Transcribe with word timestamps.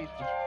Jesus. 0.00 0.39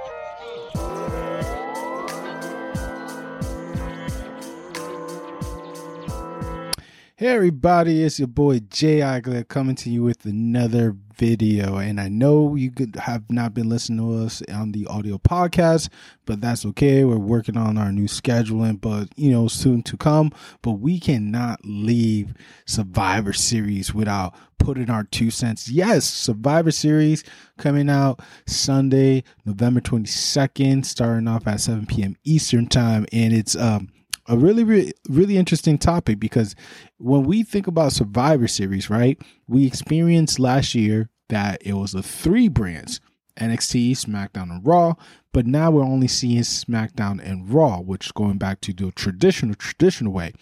Hey 7.23 7.29
everybody, 7.29 8.03
it's 8.03 8.19
your 8.19 8.27
boy 8.27 8.59
Jay 8.59 8.99
Igler 8.99 9.47
coming 9.47 9.75
to 9.75 9.89
you 9.89 10.03
with 10.03 10.25
another 10.25 10.93
video. 11.15 11.77
And 11.77 11.97
I 11.97 12.09
know 12.09 12.55
you 12.55 12.69
could 12.69 12.97
have 12.97 13.23
not 13.31 13.53
been 13.53 13.69
listening 13.69 13.99
to 13.99 14.25
us 14.25 14.43
on 14.51 14.73
the 14.73 14.85
audio 14.87 15.17
podcast, 15.19 15.87
but 16.25 16.41
that's 16.41 16.65
okay. 16.65 17.05
We're 17.05 17.15
working 17.15 17.55
on 17.55 17.77
our 17.77 17.93
new 17.93 18.07
scheduling, 18.09 18.81
but 18.81 19.07
you 19.15 19.31
know, 19.31 19.47
soon 19.47 19.83
to 19.83 19.95
come. 19.95 20.33
But 20.61 20.81
we 20.81 20.99
cannot 20.99 21.61
leave 21.63 22.33
Survivor 22.65 23.31
Series 23.31 23.93
without 23.93 24.35
putting 24.59 24.89
our 24.89 25.05
two 25.05 25.31
cents. 25.31 25.69
Yes, 25.69 26.03
Survivor 26.03 26.71
Series 26.71 27.23
coming 27.57 27.89
out 27.89 28.19
Sunday, 28.47 29.23
November 29.45 29.79
22nd, 29.79 30.83
starting 30.83 31.29
off 31.29 31.47
at 31.47 31.61
7 31.61 31.85
p.m. 31.85 32.17
Eastern 32.25 32.67
time. 32.67 33.05
And 33.13 33.31
it's 33.31 33.55
um 33.55 33.92
a 34.27 34.37
really, 34.37 34.63
really, 34.63 34.93
really 35.09 35.37
interesting 35.37 35.77
topic 35.77 36.19
because 36.19 36.55
when 36.97 37.23
we 37.23 37.43
think 37.43 37.67
about 37.67 37.91
Survivor 37.91 38.47
Series, 38.47 38.89
right, 38.89 39.21
we 39.47 39.65
experienced 39.65 40.39
last 40.39 40.75
year 40.75 41.09
that 41.29 41.61
it 41.61 41.73
was 41.73 41.91
the 41.91 42.03
three 42.03 42.47
brands 42.47 42.99
NXT, 43.37 43.91
SmackDown, 43.91 44.51
and 44.51 44.65
Raw, 44.65 44.93
but 45.31 45.47
now 45.47 45.71
we're 45.71 45.83
only 45.83 46.07
seeing 46.07 46.41
SmackDown 46.41 47.19
and 47.23 47.49
Raw, 47.49 47.79
which 47.79 48.13
going 48.13 48.37
back 48.37 48.61
to 48.61 48.73
the 48.73 48.91
traditional, 48.91 49.55
traditional 49.55 50.13
way. 50.13 50.33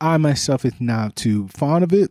I 0.00 0.16
myself 0.16 0.64
is 0.64 0.80
not 0.80 1.16
too 1.16 1.48
fond 1.48 1.84
of 1.84 1.92
it 1.92 2.10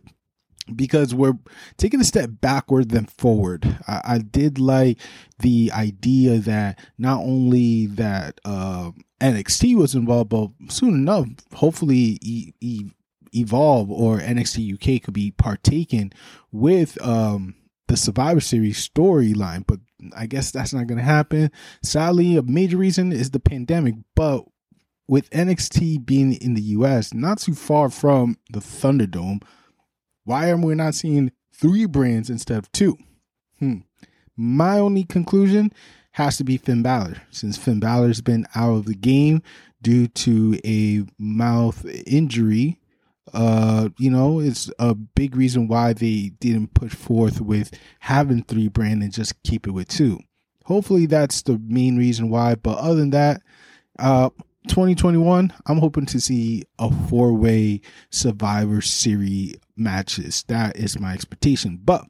because 0.74 1.14
we're 1.14 1.38
taking 1.76 2.00
a 2.00 2.04
step 2.04 2.30
backward 2.40 2.90
than 2.90 3.06
forward. 3.06 3.78
I, 3.86 4.00
I 4.04 4.18
did 4.18 4.58
like 4.58 4.98
the 5.38 5.70
idea 5.74 6.38
that 6.38 6.78
not 6.98 7.20
only 7.20 7.86
that 7.86 8.40
uh, 8.44 8.90
NXT 9.20 9.76
was 9.76 9.94
involved, 9.94 10.30
but 10.30 10.50
soon 10.68 10.94
enough, 10.94 11.28
hopefully, 11.54 12.18
e- 12.22 12.52
e- 12.60 12.90
Evolve 13.32 13.90
or 13.90 14.18
NXT 14.18 14.74
UK 14.74 15.02
could 15.02 15.12
be 15.12 15.30
partaken 15.30 16.12
with 16.52 17.00
um, 17.04 17.54
the 17.86 17.96
Survivor 17.96 18.40
Series 18.40 18.88
storyline. 18.88 19.66
But 19.66 19.80
I 20.16 20.26
guess 20.26 20.50
that's 20.50 20.72
not 20.72 20.86
going 20.86 20.98
to 20.98 21.04
happen. 21.04 21.50
Sadly, 21.82 22.36
a 22.36 22.42
major 22.42 22.78
reason 22.78 23.12
is 23.12 23.30
the 23.30 23.40
pandemic. 23.40 23.96
But 24.14 24.44
with 25.08 25.30
NXT 25.30 26.06
being 26.06 26.32
in 26.34 26.54
the 26.54 26.62
US, 26.62 27.12
not 27.12 27.38
too 27.38 27.54
far 27.54 27.90
from 27.90 28.38
the 28.50 28.60
Thunderdome, 28.60 29.42
why 30.26 30.50
are 30.50 30.56
we 30.56 30.74
not 30.74 30.94
seeing 30.94 31.32
three 31.54 31.86
brands 31.86 32.28
instead 32.28 32.58
of 32.58 32.70
two? 32.72 32.98
Hmm. 33.58 33.78
My 34.36 34.78
only 34.78 35.04
conclusion 35.04 35.72
has 36.12 36.36
to 36.36 36.44
be 36.44 36.58
Finn 36.58 36.82
Balor, 36.82 37.22
since 37.30 37.56
Finn 37.56 37.80
Balor's 37.80 38.20
been 38.20 38.46
out 38.54 38.74
of 38.74 38.84
the 38.86 38.94
game 38.94 39.42
due 39.80 40.08
to 40.08 40.58
a 40.64 41.04
mouth 41.18 41.86
injury. 42.06 42.80
Uh, 43.32 43.88
you 43.98 44.10
know, 44.10 44.40
it's 44.40 44.70
a 44.78 44.94
big 44.94 45.36
reason 45.36 45.68
why 45.68 45.92
they 45.92 46.32
didn't 46.40 46.74
push 46.74 46.94
forth 46.94 47.40
with 47.40 47.70
having 48.00 48.42
three 48.42 48.68
brand 48.68 49.02
and 49.02 49.12
just 49.12 49.42
keep 49.42 49.66
it 49.66 49.72
with 49.72 49.88
two. 49.88 50.18
Hopefully, 50.64 51.06
that's 51.06 51.42
the 51.42 51.60
main 51.66 51.96
reason 51.96 52.30
why. 52.30 52.56
But 52.56 52.78
other 52.78 52.96
than 52.96 53.10
that, 53.10 53.42
uh, 53.98 54.30
2021, 54.66 55.52
I'm 55.66 55.78
hoping 55.78 56.06
to 56.06 56.20
see 56.20 56.64
a 56.78 56.90
four 57.08 57.32
way 57.32 57.80
Survivor 58.10 58.80
Series 58.80 59.56
matches. 59.76 60.44
That 60.48 60.76
is 60.76 60.98
my 60.98 61.12
expectation. 61.14 61.80
But 61.82 62.04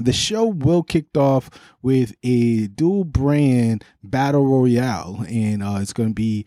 the 0.00 0.12
show 0.12 0.46
will 0.46 0.82
kick 0.82 1.16
off 1.16 1.50
with 1.82 2.14
a 2.22 2.68
dual 2.68 3.04
brand 3.04 3.84
battle 4.02 4.46
royale, 4.46 5.24
and 5.28 5.62
uh, 5.62 5.78
it's 5.80 5.92
going 5.92 6.10
to 6.10 6.14
be 6.14 6.46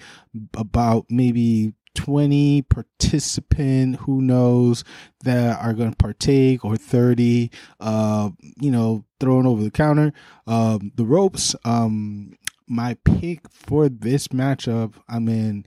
about 0.56 1.06
maybe 1.10 1.74
20 1.96 2.64
participant 2.64 3.98
who 3.98 4.22
knows 4.22 4.84
that 5.24 5.60
are 5.60 5.74
going 5.74 5.92
to 5.92 5.96
partake 5.98 6.66
or 6.66 6.76
30 6.76 7.52
uh 7.80 8.32
you 8.60 8.72
know 8.72 9.06
thrown 9.20 9.46
over 9.46 9.64
the 9.64 9.70
counter 9.70 10.12
um 10.48 10.92
the 10.96 11.06
ropes 11.06 11.56
um 11.66 12.34
my 12.68 12.96
pick 13.06 13.50
for 13.50 13.90
this 13.90 14.30
matchup 14.30 14.94
i 15.08 15.20
mean 15.20 15.66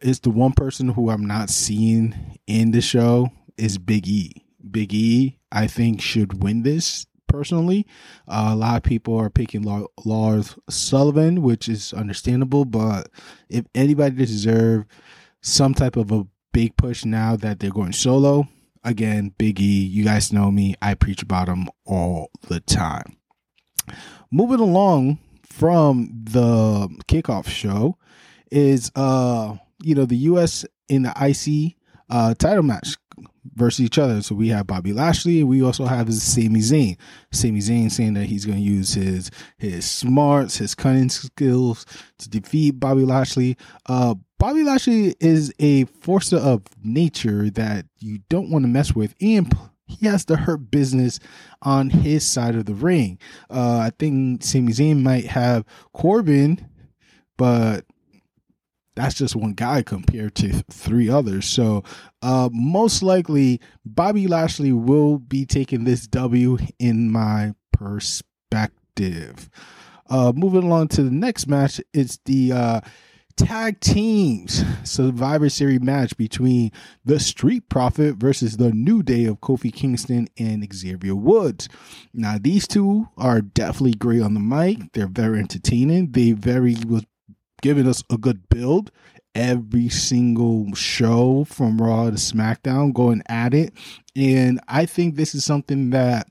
is 0.00 0.20
the 0.20 0.30
one 0.30 0.52
person 0.52 0.88
who 0.88 1.10
i'm 1.10 1.26
not 1.26 1.50
seeing 1.50 2.38
in 2.46 2.70
the 2.70 2.80
show 2.80 3.30
is 3.56 3.78
big 3.78 4.06
e 4.08 4.44
big 4.70 4.92
e 4.94 5.38
I 5.52 5.66
think 5.66 6.00
should 6.00 6.42
win 6.42 6.62
this 6.62 7.06
personally. 7.28 7.86
Uh, 8.26 8.50
a 8.52 8.56
lot 8.56 8.76
of 8.78 8.82
people 8.82 9.16
are 9.16 9.30
picking 9.30 9.86
Lars 10.04 10.56
Sullivan, 10.68 11.42
which 11.42 11.68
is 11.68 11.92
understandable, 11.92 12.64
but 12.64 13.08
if 13.48 13.66
anybody 13.74 14.16
deserves 14.16 14.86
some 15.42 15.74
type 15.74 15.96
of 15.96 16.10
a 16.10 16.26
big 16.52 16.76
push 16.76 17.04
now 17.04 17.36
that 17.36 17.60
they're 17.60 17.70
going 17.70 17.92
solo, 17.92 18.48
again, 18.82 19.34
Big 19.38 19.60
E, 19.60 19.84
you 19.84 20.04
guys 20.04 20.32
know 20.32 20.50
me, 20.50 20.74
I 20.80 20.94
preach 20.94 21.22
about 21.22 21.48
him 21.48 21.68
all 21.84 22.30
the 22.48 22.60
time. 22.60 23.16
Moving 24.30 24.60
along 24.60 25.18
from 25.52 26.10
the 26.24 26.88
kickoff 27.08 27.46
show 27.46 27.96
is 28.50 28.90
uh 28.96 29.54
you 29.82 29.94
know 29.94 30.04
the 30.06 30.16
US 30.16 30.64
in 30.88 31.02
the 31.02 31.12
IC 31.20 31.76
uh 32.10 32.34
title 32.34 32.62
match 32.62 32.96
versus 33.54 33.84
each 33.84 33.98
other. 33.98 34.22
So 34.22 34.34
we 34.34 34.48
have 34.48 34.66
Bobby 34.66 34.92
Lashley, 34.92 35.42
we 35.44 35.62
also 35.62 35.84
have 35.84 36.12
Sami 36.14 36.60
Zayn. 36.60 36.96
Sami 37.32 37.60
Zayn 37.60 37.90
saying 37.90 38.14
that 38.14 38.24
he's 38.24 38.44
going 38.44 38.58
to 38.58 38.64
use 38.64 38.94
his 38.94 39.30
his 39.58 39.88
smarts, 39.88 40.56
his 40.56 40.74
cunning 40.74 41.08
skills 41.08 41.84
to 42.18 42.28
defeat 42.30 42.80
Bobby 42.80 43.04
Lashley. 43.04 43.56
Uh, 43.86 44.14
Bobby 44.38 44.64
Lashley 44.64 45.14
is 45.20 45.52
a 45.58 45.84
force 45.84 46.32
of 46.32 46.62
nature 46.82 47.50
that 47.50 47.86
you 47.98 48.18
don't 48.28 48.50
want 48.50 48.64
to 48.64 48.68
mess 48.68 48.94
with, 48.94 49.14
and 49.20 49.52
he 49.98 50.06
has 50.06 50.24
to 50.26 50.36
hurt 50.36 50.70
business 50.70 51.18
on 51.62 51.90
his 51.90 52.26
side 52.26 52.54
of 52.54 52.66
the 52.66 52.74
ring. 52.74 53.18
Uh, 53.50 53.78
I 53.78 53.92
think 53.98 54.42
Sami 54.42 54.72
Zayn 54.72 55.02
might 55.02 55.26
have 55.26 55.64
Corbin, 55.92 56.68
but 57.36 57.84
that's 58.94 59.14
just 59.14 59.34
one 59.36 59.52
guy 59.52 59.82
compared 59.82 60.34
to 60.36 60.62
three 60.70 61.08
others. 61.08 61.46
So, 61.46 61.82
uh, 62.20 62.50
most 62.52 63.02
likely, 63.02 63.60
Bobby 63.84 64.26
Lashley 64.26 64.72
will 64.72 65.18
be 65.18 65.46
taking 65.46 65.84
this 65.84 66.06
W 66.06 66.58
in 66.78 67.10
my 67.10 67.54
perspective. 67.72 69.48
Uh, 70.10 70.32
moving 70.34 70.64
along 70.64 70.88
to 70.88 71.02
the 71.02 71.10
next 71.10 71.46
match, 71.46 71.80
it's 71.94 72.18
the 72.26 72.52
uh, 72.52 72.80
tag 73.36 73.80
teams 73.80 74.64
Survivor 74.84 75.48
Series 75.48 75.80
match 75.80 76.16
between 76.16 76.72
the 77.04 77.20
Street 77.20 77.68
Profit 77.68 78.16
versus 78.16 78.56
the 78.56 78.72
New 78.72 79.02
Day 79.02 79.24
of 79.24 79.40
Kofi 79.40 79.72
Kingston 79.72 80.28
and 80.38 80.66
Xavier 80.72 81.14
Woods. 81.14 81.68
Now, 82.12 82.38
these 82.40 82.66
two 82.66 83.08
are 83.16 83.40
definitely 83.40 83.94
great 83.94 84.22
on 84.22 84.34
the 84.34 84.40
mic. 84.40 84.92
They're 84.92 85.06
very 85.06 85.38
entertaining. 85.38 86.12
They 86.12 86.32
very 86.32 86.76
was 86.86 87.04
giving 87.60 87.86
us 87.86 88.02
a 88.10 88.18
good 88.18 88.48
build 88.48 88.90
every 89.34 89.88
single 89.88 90.74
show 90.74 91.44
from 91.44 91.80
Raw 91.80 92.06
to 92.06 92.16
SmackDown, 92.16 92.92
going 92.92 93.22
at 93.28 93.54
it. 93.54 93.72
And 94.14 94.60
I 94.68 94.86
think 94.86 95.14
this 95.14 95.34
is 95.34 95.44
something 95.44 95.90
that 95.90 96.28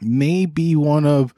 may 0.00 0.46
be 0.46 0.76
one 0.76 1.04
of 1.06 1.34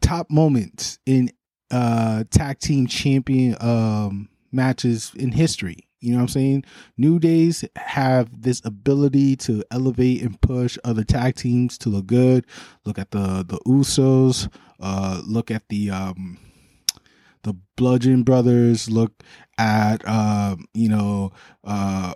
top 0.00 0.30
moments 0.30 0.98
in 1.06 1.30
uh 1.72 2.24
tag 2.30 2.58
team 2.60 2.86
champion 2.86 3.56
um 3.60 4.28
matches 4.52 5.12
in 5.16 5.32
history. 5.32 5.88
You 6.00 6.12
know 6.12 6.18
what 6.18 6.22
I'm 6.22 6.28
saying? 6.28 6.64
New 6.96 7.18
Days 7.18 7.64
have 7.76 8.42
this 8.42 8.60
ability 8.64 9.36
to 9.36 9.62
elevate 9.70 10.22
and 10.22 10.40
push 10.40 10.76
other 10.84 11.04
tag 11.04 11.36
teams 11.36 11.78
to 11.78 11.88
look 11.88 12.06
good. 12.06 12.46
Look 12.84 12.98
at 12.98 13.10
the 13.12 13.44
the 13.46 13.58
Usos, 13.66 14.52
uh 14.80 15.22
look 15.24 15.50
at 15.50 15.68
the 15.68 15.90
um 15.90 16.38
the 17.42 17.54
Bludgeon 17.76 18.22
Brothers, 18.22 18.90
look 18.90 19.12
at 19.58 20.02
uh, 20.06 20.56
you 20.74 20.88
know 20.88 21.32
uh, 21.64 22.14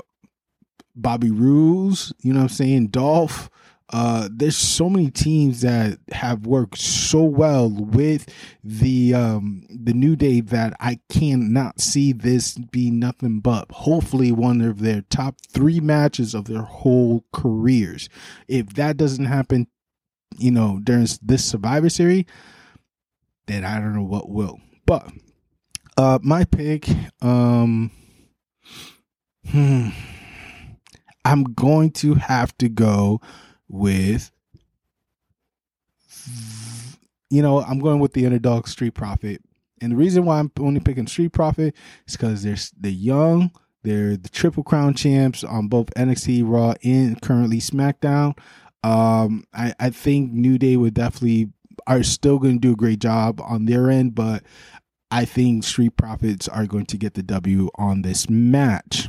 Bobby 0.94 1.30
Roode, 1.30 1.98
you 2.20 2.32
know 2.32 2.40
what 2.40 2.44
I'm 2.44 2.48
saying, 2.48 2.88
Dolph. 2.88 3.50
Uh, 3.92 4.28
there's 4.32 4.56
so 4.56 4.90
many 4.90 5.10
teams 5.10 5.60
that 5.60 5.98
have 6.10 6.44
worked 6.44 6.76
so 6.78 7.22
well 7.22 7.70
with 7.70 8.28
the 8.64 9.14
um, 9.14 9.64
the 9.70 9.94
New 9.94 10.16
Day 10.16 10.40
that 10.40 10.74
I 10.80 10.98
cannot 11.08 11.80
see 11.80 12.12
this 12.12 12.54
be 12.54 12.90
nothing 12.90 13.38
but 13.38 13.70
hopefully 13.70 14.32
one 14.32 14.60
of 14.60 14.80
their 14.80 15.02
top 15.02 15.36
three 15.48 15.78
matches 15.78 16.34
of 16.34 16.46
their 16.46 16.62
whole 16.62 17.24
careers. 17.32 18.08
If 18.48 18.70
that 18.74 18.96
doesn't 18.96 19.26
happen, 19.26 19.68
you 20.36 20.50
know, 20.50 20.80
during 20.82 21.06
this 21.22 21.44
Survivor 21.44 21.88
Series, 21.88 22.24
then 23.46 23.64
I 23.64 23.78
don't 23.78 23.94
know 23.94 24.02
what 24.02 24.28
will. 24.28 24.58
But 24.84 25.12
uh, 25.96 26.18
my 26.22 26.44
pick, 26.44 26.88
um, 27.22 27.92
hmm, 29.48 29.90
I'm 31.24 31.44
going 31.44 31.92
to 31.92 32.14
have 32.14 32.56
to 32.58 32.68
go 32.68 33.20
with 33.68 34.30
you 37.30 37.42
know, 37.42 37.60
I'm 37.62 37.78
going 37.78 38.00
with 38.00 38.12
the 38.12 38.26
underdog 38.26 38.68
Street 38.68 38.94
Profit. 38.94 39.42
And 39.80 39.92
the 39.92 39.96
reason 39.96 40.24
why 40.24 40.38
I'm 40.38 40.50
only 40.58 40.80
picking 40.80 41.06
Street 41.06 41.32
Profit 41.32 41.74
is 42.06 42.16
because 42.16 42.42
they're 42.42 42.56
they're 42.78 42.90
young, 42.90 43.50
they're 43.82 44.16
the 44.16 44.28
Triple 44.28 44.62
Crown 44.62 44.94
champs 44.94 45.44
on 45.44 45.68
both 45.68 45.92
NXT, 45.94 46.42
Raw, 46.46 46.74
and 46.82 47.20
currently 47.20 47.58
SmackDown. 47.58 48.38
Um, 48.82 49.44
I, 49.52 49.74
I 49.78 49.90
think 49.90 50.32
New 50.32 50.58
Day 50.58 50.76
would 50.76 50.94
definitely 50.94 51.50
are 51.86 52.02
still 52.02 52.38
going 52.38 52.54
to 52.54 52.60
do 52.60 52.72
a 52.72 52.76
great 52.76 53.00
job 53.00 53.40
on 53.40 53.66
their 53.66 53.90
end, 53.90 54.14
but 54.14 54.42
I 55.10 55.24
think 55.24 55.64
Street 55.64 55.96
Profits 55.96 56.48
are 56.48 56.66
going 56.66 56.86
to 56.86 56.96
get 56.96 57.14
the 57.14 57.22
W 57.22 57.68
on 57.76 58.02
this 58.02 58.30
match. 58.30 59.08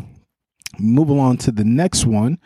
Move 0.79 1.09
along 1.09 1.37
to 1.37 1.51
the 1.51 1.63
next 1.63 2.05
one 2.05 2.39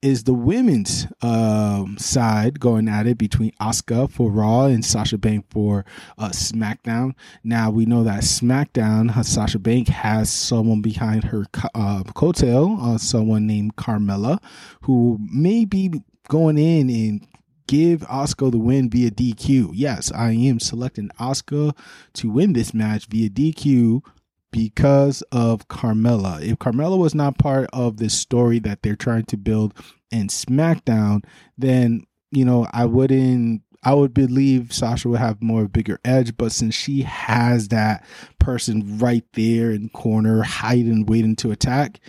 is 0.00 0.24
the 0.24 0.34
women's 0.34 1.06
um, 1.22 1.98
side 1.98 2.60
going 2.60 2.88
at 2.88 3.06
it 3.06 3.18
between 3.18 3.50
Asuka 3.60 4.10
for 4.10 4.30
Raw 4.30 4.66
and 4.66 4.84
Sasha 4.84 5.18
Banks 5.18 5.48
for 5.50 5.84
uh, 6.16 6.28
SmackDown. 6.28 7.14
Now 7.42 7.70
we 7.70 7.84
know 7.84 8.04
that 8.04 8.22
SmackDown, 8.22 9.16
uh, 9.16 9.22
Sasha 9.22 9.58
Banks 9.58 9.90
has 9.90 10.30
someone 10.30 10.82
behind 10.82 11.24
her 11.24 11.46
uh, 11.74 12.04
coattail, 12.14 12.80
uh, 12.80 12.98
someone 12.98 13.46
named 13.46 13.76
Carmella, 13.76 14.40
who 14.82 15.18
may 15.20 15.64
be 15.64 15.92
going 16.28 16.58
in 16.58 16.88
and 16.90 17.26
give 17.66 18.00
Asuka 18.02 18.52
the 18.52 18.58
win 18.58 18.88
via 18.88 19.10
DQ. 19.10 19.70
Yes, 19.74 20.12
I 20.12 20.30
am 20.32 20.60
selecting 20.60 21.10
Asuka 21.20 21.76
to 22.14 22.30
win 22.30 22.52
this 22.52 22.72
match 22.72 23.06
via 23.06 23.28
DQ 23.28 24.02
because 24.50 25.22
of 25.32 25.68
Carmella. 25.68 26.42
If 26.42 26.58
Carmella 26.58 26.98
was 26.98 27.14
not 27.14 27.38
part 27.38 27.68
of 27.72 27.98
this 27.98 28.14
story 28.14 28.58
that 28.60 28.82
they're 28.82 28.96
trying 28.96 29.24
to 29.26 29.36
build 29.36 29.74
in 30.10 30.28
SmackDown, 30.28 31.24
then 31.56 32.04
you 32.30 32.44
know 32.44 32.66
I 32.72 32.84
wouldn't. 32.84 33.62
I 33.84 33.94
would 33.94 34.12
believe 34.12 34.72
Sasha 34.72 35.08
would 35.08 35.20
have 35.20 35.40
more 35.40 35.68
bigger 35.68 36.00
edge, 36.04 36.36
but 36.36 36.50
since 36.50 36.74
she 36.74 37.02
has 37.02 37.68
that 37.68 38.04
person 38.40 38.98
right 38.98 39.22
there 39.34 39.70
in 39.70 39.88
corner, 39.90 40.42
hiding, 40.42 41.06
waiting 41.06 41.36
to 41.36 41.52
attack, 41.52 42.00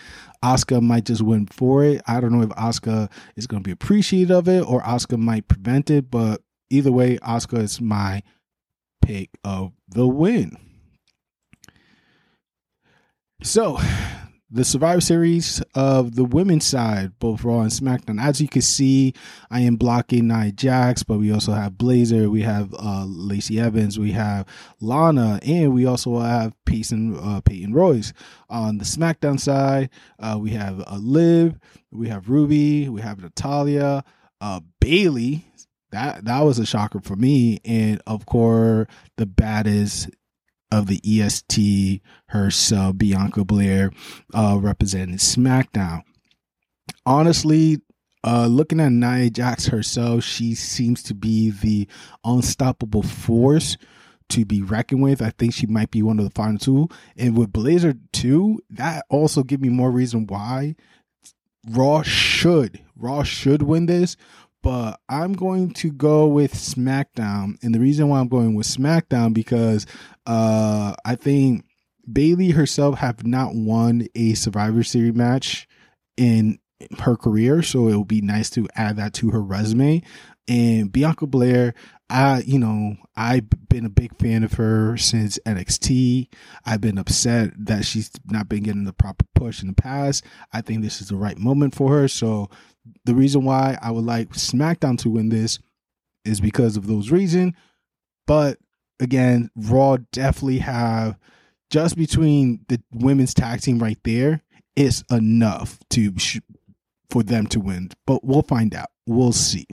Asuka 0.43 0.81
might 0.81 1.05
just 1.05 1.21
win 1.21 1.45
for 1.45 1.83
it. 1.83 2.01
I 2.07 2.19
don't 2.19 2.31
know 2.31 2.41
if 2.41 2.49
Asuka 2.49 3.11
is 3.35 3.45
going 3.45 3.61
to 3.61 3.67
be 3.67 3.71
appreciative 3.71 4.35
of 4.35 4.47
it 4.47 4.61
or 4.61 4.81
Asuka 4.81 5.19
might 5.19 5.47
prevent 5.47 5.91
it, 5.91 6.09
but 6.09 6.41
either 6.71 6.91
way, 6.91 7.17
Asuka 7.19 7.59
is 7.59 7.79
my 7.79 8.23
pick 9.01 9.29
of 9.43 9.73
the 9.87 10.07
win. 10.07 10.57
So, 13.41 13.79
the 14.51 14.65
Survivor 14.65 14.99
Series 14.99 15.61
of 15.73 16.15
the 16.15 16.25
women's 16.25 16.65
side, 16.65 17.17
both 17.19 17.43
Raw 17.45 17.61
and 17.61 17.71
SmackDown. 17.71 18.21
As 18.21 18.41
you 18.41 18.49
can 18.49 18.61
see, 18.61 19.13
I 19.49 19.61
am 19.61 19.77
blocking 19.77 20.27
Nia 20.27 20.51
Jax, 20.51 21.03
but 21.03 21.19
we 21.19 21.31
also 21.31 21.53
have 21.53 21.73
Baszler, 21.73 22.29
we 22.29 22.41
have 22.41 22.73
uh, 22.73 23.05
Lacey 23.07 23.57
Evans, 23.57 23.97
we 23.97 24.11
have 24.11 24.45
Lana, 24.81 25.39
and 25.45 25.73
we 25.73 25.85
also 25.85 26.19
have 26.19 26.53
Peyton, 26.65 27.17
uh, 27.17 27.39
Peyton 27.39 27.73
Royce. 27.73 28.11
On 28.49 28.77
the 28.77 28.85
SmackDown 28.85 29.39
side, 29.39 29.89
uh, 30.19 30.37
we 30.37 30.49
have 30.51 30.83
uh, 30.85 30.97
Liv, 30.97 31.57
we 31.91 32.09
have 32.09 32.27
Ruby, 32.27 32.89
we 32.89 32.99
have 32.99 33.21
Natalya, 33.21 34.03
uh, 34.41 34.59
Bayley. 34.81 35.45
That 35.91 36.25
that 36.25 36.41
was 36.41 36.59
a 36.59 36.67
shocker 36.67 36.99
for 36.99 37.15
me, 37.15 37.61
and 37.65 37.99
of 38.05 38.27
course 38.27 38.85
the 39.17 39.25
baddest 39.25 40.09
of 40.71 40.87
the 40.87 41.01
EST 41.03 42.01
herself, 42.27 42.97
Bianca 42.97 43.43
Belair, 43.43 43.91
uh, 44.33 44.57
representing 44.61 45.17
SmackDown. 45.17 46.03
Honestly, 47.05 47.81
uh, 48.23 48.47
looking 48.47 48.79
at 48.79 48.91
Nia 48.91 49.29
Jax 49.29 49.67
herself, 49.67 50.23
she 50.23 50.53
seems 50.55 51.01
to 51.03 51.13
be 51.13 51.51
the 51.51 51.87
unstoppable 52.23 53.03
force 53.03 53.77
to 54.29 54.45
be 54.45 54.61
reckoned 54.61 55.01
with. 55.01 55.21
I 55.21 55.31
think 55.31 55.53
she 55.53 55.65
might 55.65 55.91
be 55.91 56.03
one 56.03 56.19
of 56.19 56.25
the 56.25 56.31
final 56.31 56.59
two. 56.59 56.87
And 57.17 57.37
with 57.37 57.51
Baszler 57.51 57.97
2, 58.13 58.59
that 58.71 59.05
also 59.09 59.43
give 59.43 59.61
me 59.61 59.69
more 59.69 59.91
reason 59.91 60.27
why 60.27 60.75
Raw 61.67 62.03
should 62.03 62.79
Raw 62.95 63.23
should 63.23 63.63
win 63.63 63.85
this 63.85 64.15
but 64.61 64.99
I'm 65.07 65.33
going 65.33 65.71
to 65.75 65.91
go 65.91 66.27
with 66.27 66.53
SmackDown. 66.53 67.55
And 67.63 67.73
the 67.73 67.79
reason 67.79 68.09
why 68.09 68.19
I'm 68.19 68.27
going 68.27 68.55
with 68.55 68.67
SmackDown 68.67 69.33
because 69.33 69.85
uh, 70.25 70.95
I 71.05 71.15
think 71.15 71.65
Bayley 72.11 72.51
herself 72.51 72.97
have 72.99 73.25
not 73.25 73.55
won 73.55 74.07
a 74.15 74.33
Survivor 74.33 74.83
Series 74.83 75.13
match 75.13 75.67
in 76.17 76.59
her 76.99 77.15
career, 77.15 77.61
so 77.61 77.87
it 77.87 77.95
would 77.95 78.07
be 78.07 78.21
nice 78.21 78.49
to 78.51 78.67
add 78.75 78.97
that 78.97 79.13
to 79.15 79.31
her 79.31 79.41
resume. 79.41 80.01
And 80.49 80.91
Bianca 80.91 81.27
Belair, 81.27 81.75
I 82.09 82.41
you 82.45 82.57
know 82.57 82.95
I've 83.15 83.49
been 83.69 83.85
a 83.85 83.89
big 83.89 84.17
fan 84.17 84.43
of 84.43 84.53
her 84.53 84.97
since 84.97 85.39
NXT. 85.45 86.27
I've 86.65 86.81
been 86.81 86.97
upset 86.97 87.51
that 87.65 87.85
she's 87.85 88.11
not 88.25 88.49
been 88.49 88.63
getting 88.63 88.85
the 88.85 88.93
proper 88.93 89.25
push 89.35 89.61
in 89.61 89.67
the 89.67 89.73
past. 89.73 90.25
I 90.51 90.61
think 90.61 90.81
this 90.81 91.01
is 91.01 91.09
the 91.09 91.15
right 91.15 91.37
moment 91.37 91.75
for 91.75 91.91
her. 91.91 92.07
So 92.07 92.49
the 93.05 93.13
reason 93.13 93.45
why 93.45 93.77
I 93.81 93.91
would 93.91 94.05
like 94.05 94.29
SmackDown 94.29 94.97
to 94.99 95.09
win 95.09 95.29
this 95.29 95.59
is 96.25 96.41
because 96.41 96.77
of 96.77 96.87
those 96.87 97.11
reasons. 97.11 97.53
But 98.25 98.57
again, 98.99 99.51
Raw 99.55 99.97
definitely 100.11 100.59
have 100.59 101.17
just 101.69 101.95
between 101.95 102.65
the 102.67 102.81
women's 102.91 103.33
tag 103.33 103.61
team 103.61 103.79
right 103.79 103.99
there, 104.03 104.41
it's 104.75 105.03
enough 105.11 105.77
to 105.91 106.11
for 107.09 107.23
them 107.23 107.45
to 107.47 107.59
win. 107.59 107.91
But 108.07 108.23
we'll 108.23 108.41
find 108.41 108.73
out. 108.73 108.89
We'll 109.05 109.31
see. 109.31 109.67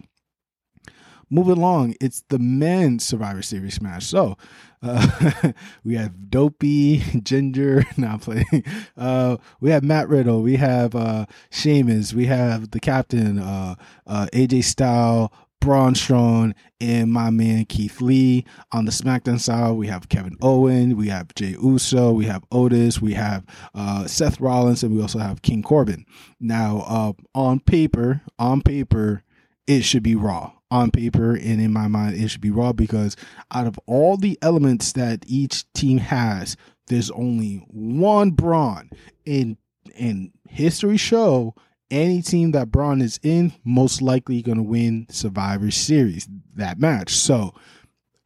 Moving 1.29 1.57
along, 1.57 1.97
it's 2.01 2.23
the 2.29 2.39
men's 2.39 3.05
Survivor 3.05 3.43
Series 3.43 3.83
match. 3.83 4.05
So 4.05 4.37
uh, 4.81 5.53
we 5.85 5.97
have 5.97 6.31
Dopey, 6.31 6.99
Ginger, 7.23 7.85
not 7.97 8.21
playing. 8.21 8.65
Uh, 8.97 9.37
we 9.61 9.71
have 9.71 9.83
Matt 9.83 10.09
Riddle. 10.09 10.43
We 10.43 10.57
have 10.57 10.95
uh, 10.95 11.27
Sheamus. 11.51 12.15
We 12.15 12.27
have 12.27 12.71
the 12.71 12.79
captain, 12.79 13.41
uh, 13.41 13.75
uh, 14.07 14.29
AJ 14.33 14.65
Styles, 14.65 15.31
Braun 15.61 15.95
Strowman, 15.95 16.55
and 16.81 17.13
my 17.13 17.31
man 17.31 17.65
Keith 17.65 18.01
Lee. 18.01 18.45
On 18.71 18.85
the 18.85 18.93
SmackDown 18.93 19.41
side, 19.41 19.73
we 19.73 19.89
have 19.89 20.09
Kevin 20.09 20.37
Owen, 20.41 20.97
we 20.97 21.09
have 21.09 21.35
Jay 21.35 21.57
Uso, 21.61 22.13
we 22.13 22.27
have 22.27 22.45
Otis, 22.53 23.01
we 23.01 23.15
have 23.15 23.45
uh, 23.75 24.07
Seth 24.07 24.41
Rollins, 24.41 24.85
and 24.85 24.95
we 24.95 25.03
also 25.03 25.19
have 25.19 25.43
King 25.43 25.65
Corbin. 25.65 26.05
Now, 26.39 26.85
uh, 26.87 27.13
on 27.35 27.59
paper, 27.59 28.23
on 28.39 28.63
paper, 28.63 29.25
it 29.67 29.83
should 29.83 30.05
be 30.05 30.15
Raw 30.15 30.53
on 30.71 30.91
paper 30.91 31.35
and 31.35 31.61
in 31.61 31.73
my 31.73 31.87
mind 31.87 32.17
it 32.17 32.29
should 32.29 32.41
be 32.41 32.51
raw 32.51 32.73
because 32.73 33.17
out 33.53 33.67
of 33.67 33.79
all 33.87 34.17
the 34.17 34.37
elements 34.43 34.93
that 34.93 35.25
each 35.29 35.71
team 35.73 35.99
has 35.99 36.57
there's 36.87 37.11
only 37.11 37.65
one 37.71 38.31
braun. 38.31 38.91
In 39.25 39.57
in 39.97 40.33
history 40.49 40.97
show 40.97 41.55
any 41.91 42.21
team 42.21 42.51
that 42.51 42.71
braun 42.71 43.01
is 43.01 43.21
in 43.23 43.53
most 43.65 44.03
likely 44.03 44.43
going 44.43 44.59
to 44.59 44.63
win 44.63 45.07
survivor 45.11 45.71
series 45.71 46.29
that 46.55 46.79
match. 46.79 47.11
So 47.11 47.55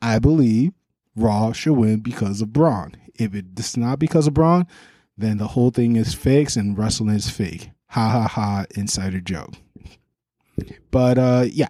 i 0.02 0.18
believe 0.18 0.72
raw 1.16 1.52
should 1.52 1.74
win 1.74 2.00
because 2.00 2.40
of 2.40 2.52
braun. 2.52 2.96
If 3.14 3.34
it's 3.34 3.76
not 3.76 3.98
because 3.98 4.26
of 4.26 4.34
braun 4.34 4.66
then 5.16 5.38
the 5.38 5.48
whole 5.48 5.70
thing 5.70 5.96
is 5.96 6.14
fake 6.14 6.56
and 6.56 6.76
wrestling 6.76 7.14
is 7.14 7.28
fake. 7.28 7.70
Ha 7.88 8.08
ha 8.08 8.28
ha 8.28 8.64
insider 8.76 9.20
joke. 9.20 9.54
But 10.90 11.18
uh 11.18 11.44
yeah 11.50 11.68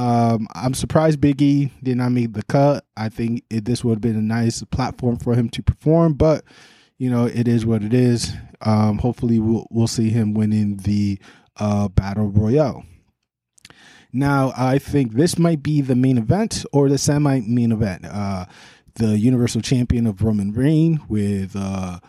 um, 0.00 0.48
I'm 0.54 0.72
surprised 0.72 1.20
Biggie 1.20 1.70
did 1.82 1.98
not 1.98 2.12
make 2.12 2.32
the 2.32 2.42
cut. 2.44 2.86
I 2.96 3.10
think 3.10 3.44
it, 3.50 3.66
this 3.66 3.84
would 3.84 3.96
have 3.96 4.00
been 4.00 4.16
a 4.16 4.22
nice 4.22 4.64
platform 4.64 5.18
for 5.18 5.34
him 5.34 5.50
to 5.50 5.62
perform, 5.62 6.14
but 6.14 6.42
you 6.96 7.10
know 7.10 7.26
it 7.26 7.46
is 7.46 7.66
what 7.66 7.82
it 7.82 7.92
is. 7.92 8.32
Um, 8.62 8.96
hopefully, 8.96 9.38
we'll 9.40 9.66
we'll 9.70 9.86
see 9.86 10.08
him 10.08 10.32
winning 10.32 10.78
the 10.78 11.18
uh, 11.58 11.88
battle 11.88 12.28
royale. 12.28 12.82
Now, 14.10 14.54
I 14.56 14.78
think 14.78 15.12
this 15.12 15.38
might 15.38 15.62
be 15.62 15.82
the 15.82 15.94
main 15.94 16.16
event 16.16 16.64
or 16.72 16.88
the 16.88 16.96
semi 16.96 17.40
main 17.40 17.70
event. 17.70 18.06
Uh, 18.06 18.46
the 18.94 19.18
Universal 19.18 19.60
Champion 19.60 20.06
of 20.06 20.22
Roman 20.22 20.52
Reign 20.52 21.00
with 21.08 21.54
uh, 21.54 22.00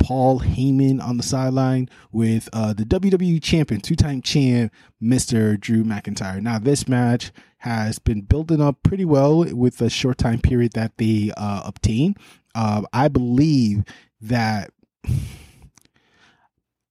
Paul 0.00 0.40
Heyman 0.40 1.00
on 1.00 1.16
the 1.18 1.22
sideline 1.22 1.88
with 2.10 2.48
uh, 2.52 2.72
the 2.72 2.84
WWE 2.84 3.40
champion, 3.42 3.80
two 3.80 3.94
time 3.94 4.22
champ, 4.22 4.72
Mr. 5.00 5.58
Drew 5.60 5.84
McIntyre. 5.84 6.40
Now, 6.40 6.58
this 6.58 6.88
match 6.88 7.30
has 7.58 7.98
been 7.98 8.22
building 8.22 8.60
up 8.60 8.82
pretty 8.82 9.04
well 9.04 9.44
with 9.54 9.76
the 9.76 9.90
short 9.90 10.18
time 10.18 10.40
period 10.40 10.72
that 10.72 10.96
they 10.96 11.30
uh, 11.36 11.62
obtained. 11.64 12.16
Uh, 12.54 12.82
I 12.92 13.08
believe 13.08 13.84
that 14.20 14.72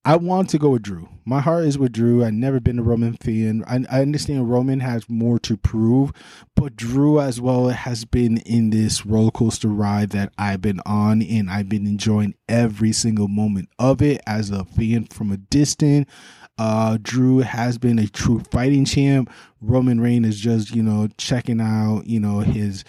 I 0.06 0.16
want 0.16 0.50
to 0.52 0.58
go 0.58 0.70
with 0.70 0.84
Drew. 0.84 1.10
My 1.26 1.42
heart 1.42 1.66
is 1.66 1.78
with 1.78 1.92
Drew. 1.92 2.24
I've 2.24 2.34
never 2.34 2.62
been 2.62 2.80
a 2.80 2.84
Roman 2.84 3.18
fan. 3.18 3.66
I, 3.68 3.84
I, 3.92 4.02
understand 4.02 4.50
Roman 4.50 4.80
has 4.80 5.10
more 5.10 5.38
to 5.40 5.58
prove, 5.58 6.14
but 6.56 6.78
Drew 6.78 7.20
as 7.20 7.42
well 7.42 7.68
has 7.68 8.06
been 8.06 8.38
in 8.38 8.70
this 8.70 9.06
roller 9.06 9.30
coaster 9.30 9.68
ride 9.68 10.12
that 10.12 10.32
I've 10.38 10.62
been 10.62 10.80
on, 10.86 11.22
and 11.22 11.50
I've 11.50 11.68
been 11.68 11.86
enjoying 11.86 12.36
every 12.48 12.94
single 12.94 13.28
moment 13.28 13.68
of 13.78 14.02
it 14.02 14.22
as 14.26 14.52
a 14.52 14.64
fan 14.64 15.04
from 15.06 15.32
a 15.34 15.38
distance. 15.38 16.10
Uh, 16.58 16.98
Drew 17.02 17.40
has 17.40 17.78
been 17.78 18.00
a 18.00 18.08
true 18.08 18.40
fighting 18.52 18.86
champ. 18.86 19.30
Roman 19.62 20.00
Reigns 20.00 20.28
is 20.28 20.40
just, 20.40 20.74
you 20.74 20.82
know, 20.82 21.10
checking 21.18 21.60
out, 21.60 22.08
you 22.08 22.22
know, 22.22 22.40
his 22.40 22.86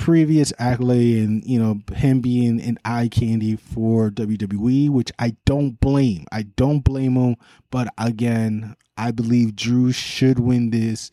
previous 0.00 0.50
accolade 0.58 1.18
and 1.18 1.44
you 1.44 1.58
know 1.58 1.78
him 1.94 2.20
being 2.20 2.58
an 2.62 2.78
eye 2.86 3.06
candy 3.08 3.54
for 3.54 4.10
WWE, 4.10 4.88
which 4.88 5.12
I 5.18 5.36
don't 5.44 5.78
blame. 5.78 6.24
I 6.32 6.44
don't 6.44 6.80
blame 6.80 7.16
him, 7.16 7.36
but 7.70 7.92
again, 7.98 8.76
I 8.96 9.10
believe 9.10 9.54
Drew 9.54 9.92
should 9.92 10.38
win 10.38 10.70
this 10.70 11.10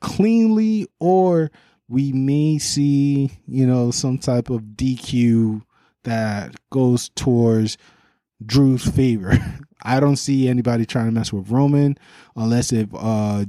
cleanly, 0.00 0.86
or 1.00 1.50
we 1.88 2.12
may 2.12 2.58
see 2.58 3.32
you 3.48 3.66
know 3.66 3.90
some 3.90 4.16
type 4.16 4.48
of 4.48 4.62
DQ 4.76 5.62
that 6.04 6.54
goes 6.70 7.08
towards 7.16 7.78
Drew's 8.46 8.88
favor. 8.88 9.36
I 9.82 9.98
don't 9.98 10.16
see 10.16 10.48
anybody 10.48 10.86
trying 10.86 11.06
to 11.06 11.12
mess 11.12 11.32
with 11.32 11.50
Roman 11.50 11.98
unless 12.36 12.72
if 12.72 12.88
uh 12.94 13.44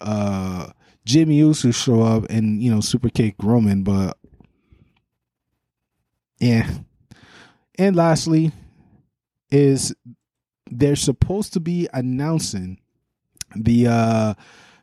uh 0.00 0.70
Jimmy 1.04 1.36
Uso 1.36 1.70
show 1.70 2.02
up 2.02 2.24
and 2.30 2.62
you 2.62 2.72
know 2.72 2.80
super 2.80 3.08
kick 3.08 3.34
Roman, 3.42 3.82
but 3.82 4.16
yeah. 6.38 6.68
And 7.78 7.96
lastly, 7.96 8.52
is 9.50 9.94
they're 10.70 10.96
supposed 10.96 11.52
to 11.52 11.60
be 11.60 11.88
announcing 11.92 12.78
the 13.54 13.86
uh 13.86 14.34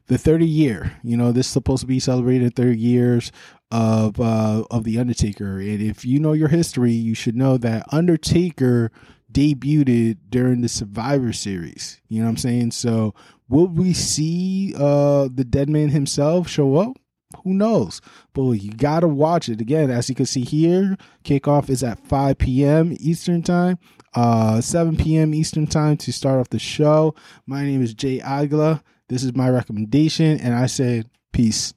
the 0.08 0.18
30 0.18 0.46
year. 0.46 0.98
You 1.04 1.18
know, 1.18 1.32
this 1.32 1.48
is 1.48 1.52
supposed 1.52 1.82
to 1.82 1.88
be 1.88 2.00
celebrated 2.00 2.56
30 2.56 2.78
years 2.78 3.32
of 3.72 4.20
uh 4.20 4.64
of 4.72 4.84
the 4.84 5.00
Undertaker. 5.00 5.60
And 5.60 5.82
if 5.82 6.06
you 6.06 6.20
know 6.20 6.34
your 6.34 6.48
history, 6.50 6.92
you 6.92 7.14
should 7.14 7.36
know 7.36 7.58
that 7.58 7.86
Undertaker 7.92 8.92
debuted 9.32 10.18
during 10.30 10.62
the 10.62 10.70
Survivor 10.70 11.34
Series. 11.34 12.02
You 12.08 12.20
know 12.20 12.26
what 12.26 12.32
I'm 12.32 12.38
saying? 12.38 12.72
So 12.72 13.14
will 13.50 13.68
we 13.68 13.94
see 13.94 14.74
uh 14.78 15.28
the 15.34 15.44
dead 15.44 15.70
man 15.70 15.90
himself 15.90 16.48
show 16.48 16.78
up? 16.78 16.98
Who 17.44 17.54
knows? 17.54 18.02
But 18.34 18.52
you 18.52 18.72
gotta 18.72 19.08
watch 19.08 19.50
it 19.50 19.62
again. 19.62 19.92
As 19.92 20.10
you 20.10 20.16
can 20.16 20.26
see 20.26 20.42
here, 20.42 20.98
kickoff 21.24 21.70
is 21.70 21.84
at 21.84 22.00
5 22.00 22.38
p.m. 22.38 22.96
Eastern 23.00 23.44
time, 23.44 23.78
uh 24.16 24.62
7 24.62 24.96
p.m. 24.96 25.34
Eastern 25.34 25.68
time 25.68 25.98
to 25.98 26.14
start 26.14 26.40
off 26.40 26.50
the 26.50 26.60
show. 26.60 27.14
My 27.46 27.64
name 27.64 27.82
is 27.82 27.94
Jay 27.94 28.22
Aguila. 28.22 28.84
This 29.10 29.24
is 29.24 29.36
my 29.36 29.50
recommendation, 29.50 30.40
and 30.40 30.54
I 30.54 30.68
said 30.68 31.10
peace. 31.34 31.74